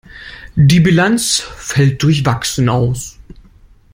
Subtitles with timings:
[0.55, 3.19] Die Bilanz fällt durchwachsen aus.